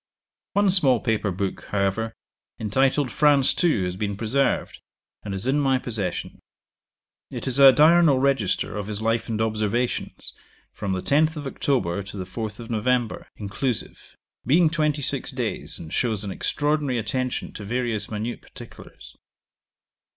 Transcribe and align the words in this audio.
One 0.53 0.71
small 0.71 0.99
paper 0.99 1.29
book, 1.29 1.65
however, 1.65 2.11
entitled 2.59 3.11
'FRANCE 3.11 3.63
II,' 3.63 3.83
has 3.83 3.95
been 3.95 4.17
preserved, 4.17 4.81
and 5.21 5.31
is 5.31 5.45
in 5.45 5.59
my 5.59 5.77
possession. 5.77 6.39
It 7.29 7.45
is 7.45 7.59
a 7.59 7.71
diurnal 7.71 8.17
register 8.17 8.75
of 8.75 8.87
his 8.87 8.99
life 8.99 9.29
and 9.29 9.39
observations, 9.39 10.33
from 10.73 10.93
the 10.93 11.03
10th 11.03 11.37
of 11.37 11.45
October 11.45 12.01
to 12.01 12.17
the 12.17 12.23
4th 12.25 12.59
of 12.59 12.71
November, 12.71 13.27
inclusive, 13.35 14.15
being 14.43 14.71
twenty 14.71 15.03
six 15.03 15.29
days, 15.29 15.77
and 15.77 15.93
shows 15.93 16.23
an 16.23 16.31
extraordinary 16.31 16.97
attention 16.97 17.53
to 17.53 17.63
various 17.63 18.09
minute 18.09 18.41
particulars. 18.41 19.15